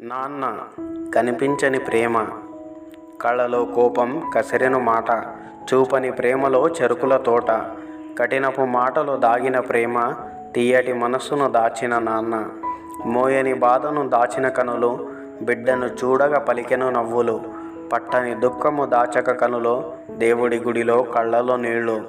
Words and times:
నాన్న 0.00 0.58
కనిపించని 1.14 1.78
ప్రేమ. 1.78 2.26
కళ్ళలో 3.20 3.64
కోపం 3.64 4.30
కసిరెను 4.34 4.80
మాట 4.80 5.10
చూపని 5.74 6.12
ప్రేమలో 6.12 6.68
చెరుకుల 6.68 7.16
తోట. 7.16 7.50
కఠినపు 8.18 8.60
మాటలు 8.60 9.16
దాగిన 9.16 9.60
ప్రేమ 9.60 10.14
తీయటి 10.54 10.92
మనస్సును 10.92 11.48
దాచిన 11.50 11.98
నాన్న. 11.98 12.48
మోయని 13.06 13.54
బాధను 13.54 14.08
దాచిన 14.08 14.48
కనులు 14.48 15.08
బిడ్డను 15.42 15.86
చూడగా 15.86 16.38
పలికెను 16.38 16.90
నవ్వులు. 16.90 17.40
పట్టని 17.92 18.34
దుఃఖము 18.34 18.84
దాచక 18.84 19.32
కనులు 19.32 19.92
దేవుడి 20.10 20.58
గుడిలో 20.58 21.02
కళ్ళలో 21.02 21.56
నీళ్ళు. 21.56 22.04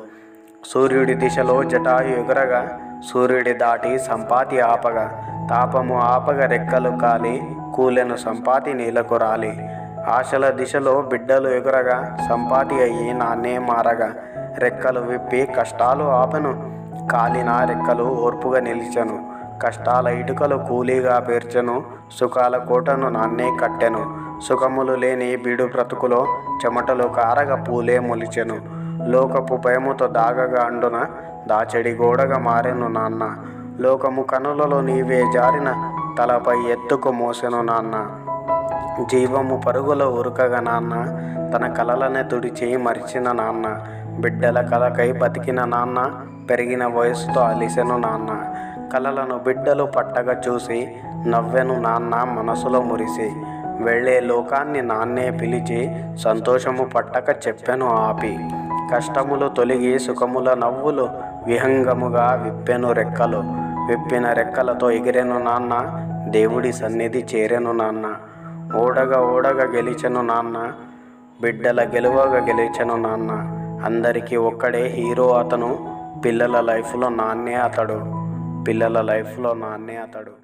సూర్యుడి 0.65 1.13
దిశలో 1.13 1.63
జటాయు 1.63 2.07
ఎగురగా 2.07 2.79
సూర్యుడి 3.13 3.53
దాటి 3.53 3.99
సంపాతి 3.99 4.59
ఆపగా 4.59 5.23
తాపము 5.49 5.99
ఆపగ 5.99 6.45
రెక్కలు 6.45 6.89
కాలి 7.01 7.41
కూలెను 7.75 8.15
సంపాతి 8.15 8.73
నీలకు 8.73 9.17
రాలి. 9.17 9.69
ఆశల 10.07 10.49
దిశలో 10.49 11.01
బిడ్డలు 11.01 11.49
ఎగురగా 11.49 12.17
సంపాతి 12.29 12.75
అయ్యి 12.75 13.13
నాన్నే 13.13 13.57
మారగా 13.57 14.13
రెక్కలు 14.57 14.99
విప్పి 14.99 15.47
కష్టాలు 15.59 16.03
ఆపెను. 16.03 16.53
కాలిన 17.11 17.65
రెక్కలు 17.65 18.03
ఓర్పుగా 18.03 18.59
నిలిచెను. 18.59 19.29
కష్టాల 19.63 20.07
ఇటుకలు 20.07 20.55
కూలీగా 20.55 21.19
పేర్చెను. 21.19 21.83
సుఖాల 22.11 22.57
కోటను 22.57 23.09
నాన్నే 23.09 23.57
కట్టెను. 23.61 24.27
సుఖములు 24.47 24.93
లేని 24.93 25.35
బీడు 25.35 25.63
బ్రతుకులో 25.63 26.25
చెమటలు 26.65 27.03
కారగ 27.03 27.63
పూలే 27.63 27.99
మొలిచెను. 27.99 28.76
లోకపు 29.05 29.55
భయముతో 29.55 30.07
దాగగా 30.07 30.63
అండున 30.63 31.05
దాచడి 31.47 31.91
గోడగా 31.91 32.37
మారెను 32.37 32.87
నాన్న. 32.87 33.35
లోకము 33.79 34.21
కనులలో 34.21 34.81
నీవే 34.81 35.25
జారిన 35.33 35.91
తలపై 36.19 36.57
ఎత్తుకు 36.57 37.11
మోసెను 37.11 37.61
నాన్న. 37.61 38.09
జీవము 39.05 39.63
పరుగులో 39.67 40.09
ఉరకగా 40.09 40.59
నాన్న 40.59 40.93
తన 41.53 41.67
కలలనే 41.67 42.23
తుడిచి 42.23 42.77
మరిచిన 42.77 43.31
నాన్న. 43.31 43.77
బిడ్డల 44.19 44.61
కలకై 44.61 45.11
బతికిన 45.11 45.65
నాన్న 45.65 46.11
పెరిగిన 46.49 46.85
వయసుతో 46.85 47.41
అలిసెను 47.41 47.97
నాన్న. 47.97 48.45
కలలను 48.93 49.37
బిడ్డలు 49.37 49.83
పట్టగా 49.83 50.41
చూసి 50.47 50.95
నవ్వెను 51.27 51.79
నాన్న 51.79 52.23
మనసులో 52.23 52.81
మురిసి. 52.81 53.31
వెళ్ళే 53.83 54.19
లోకాన్ని 54.19 54.81
నాన్నే 54.81 55.31
పిలిచి 55.31 55.95
సంతోషము 56.17 56.83
పట్టక 56.83 57.47
చెప్పెను 57.47 57.89
ఆపి. 57.89 58.39
కష్టములు 58.91 59.47
తొలగి 59.47 59.99
సుఖముల 59.99 60.53
నవ్వులు 60.53 61.09
విహంగముగా 61.45 62.25
విప్పెను 62.43 62.91
రెక్కలు. 62.91 63.37
విప్పిన 63.89 64.31
రెక్కలతో 64.31 64.91
ఎగిరెను 64.91 65.39
నాన్న 65.39 65.73
దేవుడి 66.29 66.73
సన్నిధి 66.73 67.25
చేరెను 67.35 67.71
నాన్న. 67.71 68.15
ఓడగా 68.77 69.21
ఓడగా 69.21 69.63
గెలిచెను 69.63 70.21
నాన్న 70.21 70.73
బిడ్డల 71.41 71.83
గెలువగా 71.83 72.45
గెలిచెను 72.45 72.97
నాన్న. 72.97 73.31
అందరికీ 73.85 74.35
ఒక్కడే 74.35 74.87
హీరో 74.87 75.29
అతను 75.31 75.69
పిల్లల 76.25 76.59
లైఫ్లో 76.59 77.09
నాన్నే 77.09 77.53
అతడు. 77.53 77.99
పిల్లల 78.63 79.01
లైఫ్లో 79.01 79.53
నాన్నే 79.53 79.95
అతడు. 79.95 80.37